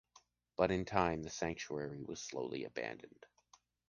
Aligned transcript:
But 0.57 0.71
with 0.71 0.87
time, 0.87 1.21
the 1.21 1.29
sanctuary 1.29 2.01
was 2.01 2.19
slowly 2.23 2.63
abandoned. 2.63 3.23